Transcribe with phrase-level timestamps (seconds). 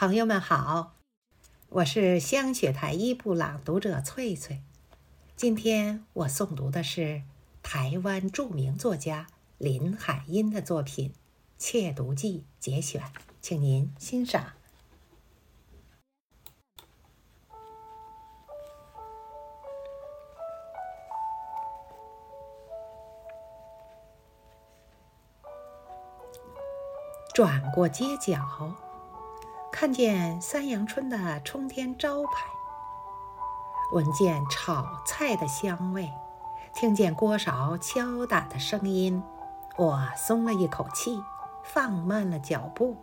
[0.00, 0.94] 朋友们好，
[1.68, 4.62] 我是香雪台一部朗读者翠翠。
[5.36, 7.20] 今天我诵读的是
[7.62, 9.26] 台湾著名作家
[9.58, 11.10] 林海音的作品
[11.58, 13.02] 《窃读记》节选，
[13.42, 14.54] 请您欣赏。
[27.34, 28.74] 转过街角，
[29.80, 32.30] 看见三阳春的冲天招牌，
[33.92, 36.12] 闻见炒菜的香味，
[36.74, 39.22] 听见锅勺敲打的声音，
[39.78, 41.24] 我松了一口气，
[41.64, 42.94] 放慢了脚步。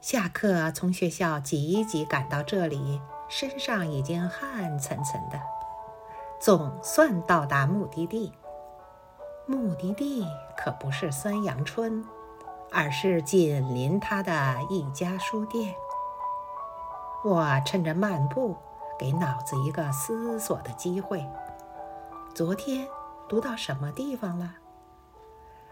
[0.00, 5.40] 下课从学校急急赶到这里，身上已经汗涔涔的，
[6.38, 8.32] 总算到达目的地。
[9.44, 10.24] 目的地
[10.56, 12.06] 可不是三阳春。
[12.72, 14.32] 而是紧邻他的
[14.68, 15.74] 一家书店。
[17.24, 18.56] 我趁着漫步，
[18.98, 21.26] 给脑子一个思索的机会。
[22.34, 22.86] 昨天
[23.28, 24.54] 读到什么地方了？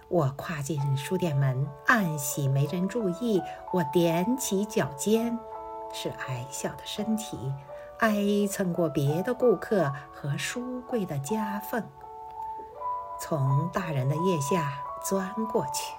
[0.08, 3.42] 我跨进书店门，暗喜没人注意。
[3.73, 5.39] 我踮起脚尖，
[5.92, 7.53] 是矮小的身体
[7.98, 8.17] 挨
[8.48, 11.83] 蹭过别的顾客和书柜的夹缝，
[13.20, 14.73] 从大人的腋下
[15.05, 15.95] 钻过去。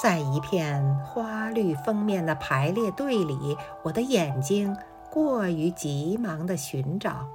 [0.00, 4.76] 在一片花绿封面的排列队里，我的眼睛
[5.10, 7.26] 过于急忙地寻找，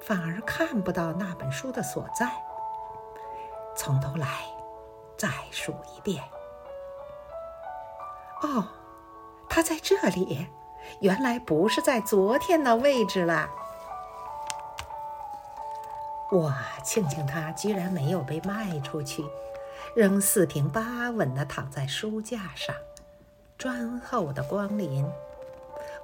[0.00, 2.32] 反而看不到那本书的所在。
[3.76, 4.26] 从头来，
[5.18, 6.24] 再数一遍。
[8.40, 8.64] 哦，
[9.50, 10.48] 它在这里，
[11.00, 13.50] 原来不是在昨天的位置了。
[16.30, 16.50] 我
[16.82, 19.22] 庆幸它居然没有被卖出去。
[19.94, 22.74] 仍四平八稳地躺在书架上，
[23.58, 25.06] 专候的光临。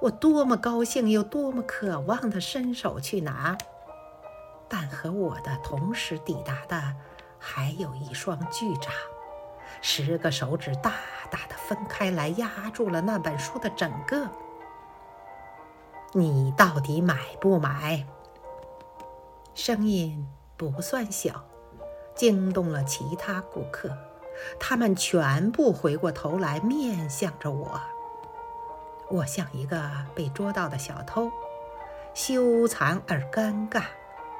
[0.01, 3.57] 我多么高兴，又多么渴望地伸手去拿，
[4.67, 6.95] 但和我的同时抵达的，
[7.37, 8.93] 还有一双巨掌，
[9.81, 10.93] 十个手指大
[11.29, 14.29] 大的分开来，压住了那本书的整个。
[16.13, 18.05] 你到底买不买？
[19.53, 21.43] 声音不算小。
[22.19, 23.97] 惊动了其他顾客，
[24.59, 27.79] 他们全部回过头来面向着我。
[29.09, 31.31] 我像一个被捉到的小偷，
[32.13, 33.83] 羞惭而尴尬，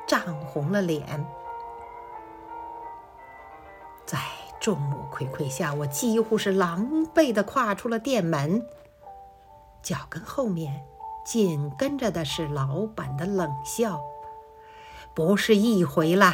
[0.06, 1.26] 涨红了脸。
[4.06, 4.20] 在
[4.60, 8.62] 众目睽睽下，我几乎是狼狈地跨出了店门，
[9.82, 10.84] 脚跟后面
[11.26, 14.02] 紧跟着的是老板的冷笑
[15.16, 16.34] ：“不是一回了。”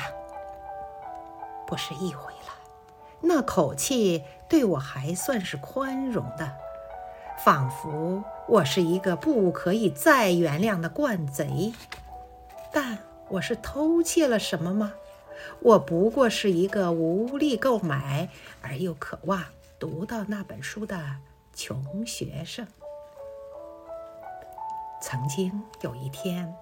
[1.67, 2.53] 不是一回了，
[3.21, 6.51] 那口气对我还算是宽容的，
[7.43, 11.73] 仿佛我是一个不可以再原谅的惯贼。
[12.71, 12.97] 但
[13.29, 14.93] 我是偷窃了什么吗？
[15.61, 18.29] 我不过是一个无力购买
[18.61, 19.43] 而又渴望
[19.79, 21.17] 读到那本书的
[21.53, 22.65] 穷学生。
[25.01, 26.55] 曾经有一天。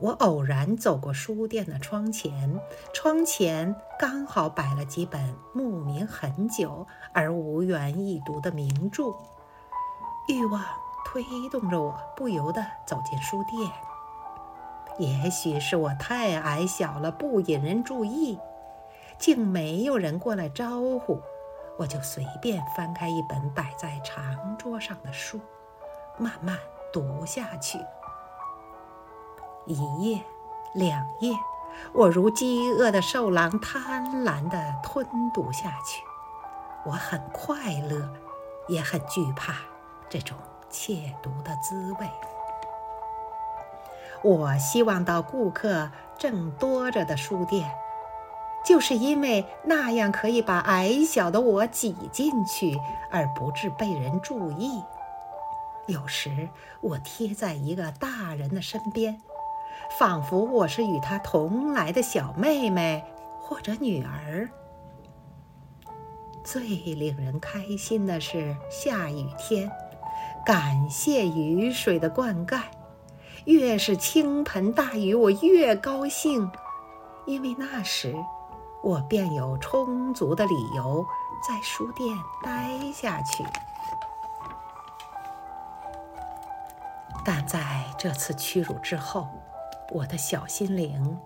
[0.00, 2.60] 我偶然走过书店的窗前，
[2.94, 9.04] 窗前刚好摆了几本慕名很久而无缘一读的名著。
[10.28, 10.62] 欲望
[11.04, 13.72] 推动着我，不由得走进书店。
[14.98, 18.38] 也许是我太矮小了，不引人注意，
[19.18, 21.20] 竟没有人过来招呼，
[21.76, 25.40] 我就随便翻开一本摆在长桌上的书，
[26.18, 26.56] 慢慢
[26.92, 27.80] 读下去。
[29.68, 30.22] 一夜，
[30.72, 31.36] 两夜，
[31.92, 36.02] 我如饥饿的兽狼，贪婪地吞读下去。
[36.86, 38.08] 我很快乐，
[38.66, 39.56] 也很惧怕
[40.08, 40.38] 这种
[40.70, 42.08] 窃读的滋味。
[44.22, 47.70] 我希望到顾客正多着的书店，
[48.64, 52.80] 就是因为那样可以把矮小的我挤进去，
[53.10, 54.82] 而不致被人注意。
[55.86, 56.48] 有时，
[56.80, 59.20] 我贴在一个大人的身边。
[59.90, 63.04] 仿佛我是与他同来的小妹妹
[63.40, 64.48] 或者女儿。
[66.44, 69.70] 最令人开心的是下雨天，
[70.46, 72.60] 感谢雨水的灌溉。
[73.44, 76.50] 越是倾盆大雨，我越高兴，
[77.26, 78.14] 因为那时
[78.82, 81.04] 我便有充足的理由
[81.46, 83.44] 在书店待下去。
[87.24, 89.28] 但在这次屈辱之后，
[89.90, 91.18] 我的小心灵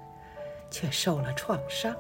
[0.71, 1.95] 却受了创伤，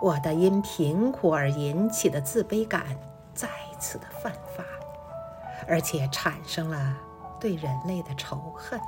[0.00, 2.96] 我的因贫苦而引起的自卑感
[3.34, 3.48] 再
[3.78, 4.62] 次的泛发，
[5.66, 6.96] 而且产生了
[7.40, 8.78] 对人类的仇恨。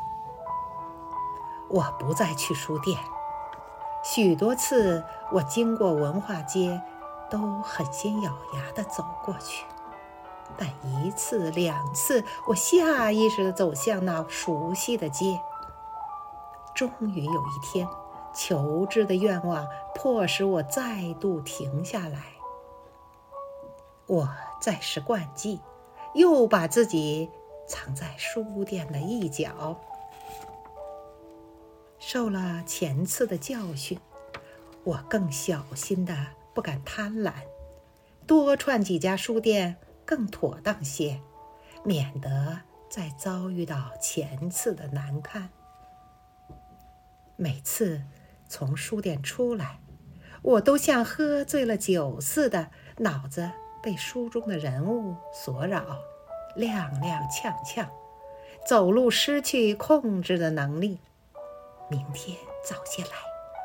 [1.70, 2.98] 我不再去书店，
[4.04, 5.02] 许多次
[5.32, 6.80] 我经过文化街，
[7.30, 9.64] 都狠心咬牙的走过去。
[10.56, 15.40] 但一次两次，我下意识地走向那熟悉的街。
[16.74, 17.88] 终于有一天，
[18.34, 22.32] 求知的愿望迫使我再度停下来。
[24.06, 24.28] 我
[24.60, 25.60] 再试惯技，
[26.14, 27.30] 又把自己
[27.66, 29.78] 藏在书店的一角。
[31.98, 33.98] 受了前次的教训，
[34.82, 36.14] 我更小心的
[36.52, 37.32] 不敢贪婪，
[38.26, 39.76] 多串几家书店。
[40.06, 41.18] 更妥当些，
[41.82, 42.60] 免得
[42.90, 45.48] 再遭遇到前次的难堪。
[47.36, 48.02] 每次
[48.48, 49.80] 从书店出来，
[50.42, 53.50] 我都像喝醉了酒似的，脑子
[53.82, 55.82] 被书中的人物所扰，
[56.56, 57.86] 踉踉跄跄，
[58.64, 61.00] 走路失去控制的能力。
[61.90, 63.10] 明天早些来，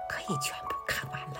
[0.09, 1.37] 可以全部看完了。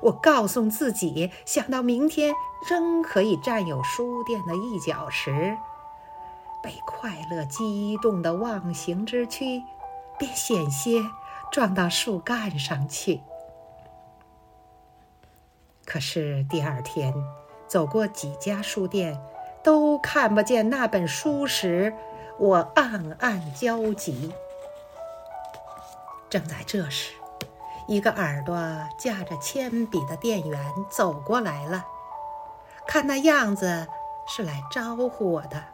[0.00, 2.34] 我告诉自己，想到明天
[2.70, 5.56] 仍可以占有书店的一角时，
[6.62, 9.62] 被快乐激动的忘形之躯，
[10.18, 11.02] 便险些
[11.50, 13.20] 撞到树干上去。
[15.84, 17.14] 可是第二天
[17.66, 19.20] 走过几家书店，
[19.62, 21.94] 都看不见那本书时，
[22.38, 24.32] 我暗暗焦急。
[26.28, 27.14] 正在这时。
[27.90, 28.54] 一个耳朵
[28.98, 30.60] 架着铅笔的店员
[30.90, 31.86] 走过来了，
[32.86, 33.88] 看那样子
[34.26, 35.64] 是来招呼我的。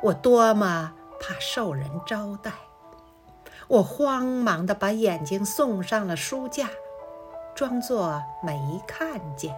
[0.00, 2.52] 我多么怕受人招待，
[3.68, 6.68] 我慌忙地把眼睛送上了书架，
[7.54, 9.54] 装作没看见。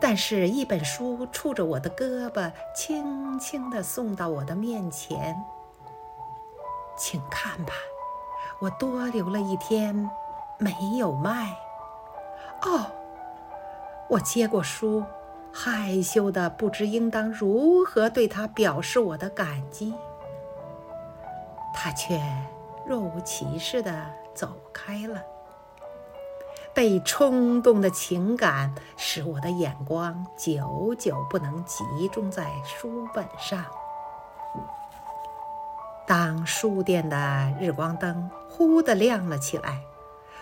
[0.00, 5.36] 但是，一本书触着我的胳膊，轻轻地送到我的面前。
[6.96, 7.72] 请看吧，
[8.60, 10.10] 我多留了一天。
[10.56, 11.52] 没有卖。
[12.62, 12.86] 哦，
[14.08, 15.02] 我接过书，
[15.52, 19.92] 害羞的不知应当如何对他表示我的感激。
[21.74, 22.22] 他却
[22.86, 25.22] 若无其事的走开了。
[26.72, 33.64] 被冲动的情感使我的眼光久久不能集中在书本上。
[36.06, 39.82] 当书店的日光灯忽地亮了起来。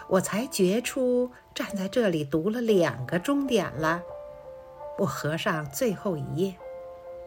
[0.08, 4.02] 我才觉出站在这里读了两个钟点了。
[4.98, 6.54] 我合上最后一页，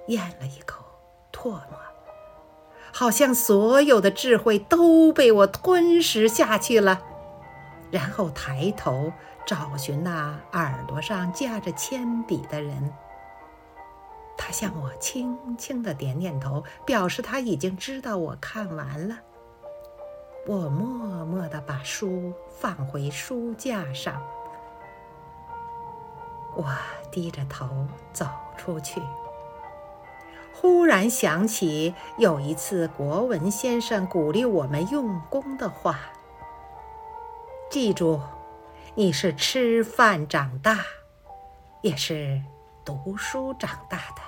[0.08, 0.84] 咽了一口
[1.32, 1.80] 唾沫，
[2.98, 7.02] 好像所有的智慧都被我吞噬下去了。
[7.92, 9.12] 然后抬头
[9.46, 12.94] 找寻那耳朵上架着铅笔的人，
[14.38, 19.18] 他向我轻轻的点点头，表示他已经知道我看完了。
[20.48, 24.22] 我默默地把书放回书架上。
[26.56, 26.66] 我
[27.12, 27.68] 低着头
[28.14, 28.26] 走
[28.56, 29.02] 出去，
[30.58, 36.00] 忽然想起有一次国文先生鼓励我们用功的话
[37.70, 38.22] ：“记住，
[38.96, 40.80] 你是吃饭长大，
[41.82, 42.42] 也是
[42.86, 44.22] 读书长大的。”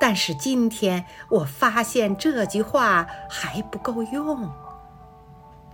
[0.00, 4.50] 但是今天我发现这句话还不够用，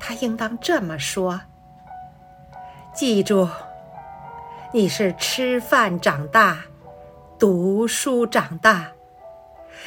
[0.01, 1.41] 他应当这么说：
[2.93, 3.49] 记住，
[4.73, 6.65] 你是吃饭长大，
[7.39, 8.93] 读书长大，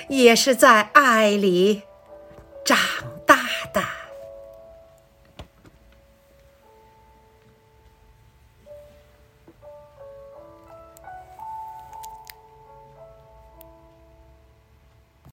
[0.07, 1.83] 也是在爱里
[2.63, 2.77] 长
[3.25, 3.35] 大
[3.73, 3.98] 的。